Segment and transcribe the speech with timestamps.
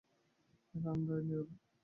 [0.73, 1.59] এখানটা নিরাপদ নয়।